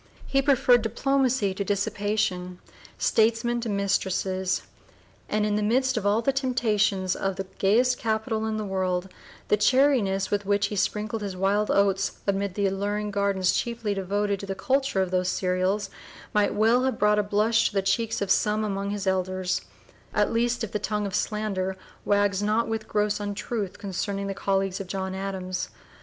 He 0.25 0.41
preferred 0.41 0.81
diplomacy 0.81 1.53
to 1.53 1.63
dissipation, 1.63 2.57
statesmen 2.97 3.61
to 3.61 3.69
mistresses, 3.69 4.63
and 5.29 5.45
in 5.45 5.57
the 5.57 5.61
midst 5.61 5.95
of 5.95 6.07
all 6.07 6.23
the 6.23 6.33
temptations 6.33 7.15
of 7.15 7.35
the 7.35 7.45
gayest 7.59 7.99
capital 7.99 8.47
in 8.47 8.57
the 8.57 8.65
world, 8.65 9.09
the 9.49 9.57
chariness 9.57 10.31
with 10.31 10.43
which 10.43 10.65
he 10.73 10.75
sprinkled 10.75 11.21
his 11.21 11.37
wild 11.37 11.69
oats 11.69 12.13
amid 12.25 12.55
the 12.55 12.65
alluring 12.65 13.11
gardens 13.11 13.51
chiefly 13.51 13.93
devoted 13.93 14.39
to 14.39 14.47
the 14.47 14.55
culture 14.55 15.03
of 15.03 15.11
those 15.11 15.29
cereals 15.29 15.91
might 16.33 16.55
well 16.55 16.81
have 16.85 16.97
brought 16.97 17.19
a 17.19 17.21
blush 17.21 17.67
to 17.67 17.73
the 17.75 17.83
cheeks 17.83 18.23
of 18.23 18.31
some 18.31 18.63
among 18.65 18.89
his 18.89 19.05
elders, 19.05 19.61
at 20.15 20.33
least 20.33 20.63
if 20.63 20.71
the 20.71 20.79
tongue 20.79 21.05
of 21.05 21.13
slander 21.13 21.77
wags 22.05 22.41
not 22.41 22.67
with 22.67 22.87
gross 22.87 23.19
untruth 23.19 23.77
concerning 23.77 24.25
the 24.25 24.33
colleagues 24.33 24.79
of 24.79 24.87
John 24.87 25.13
Adams. 25.13 25.69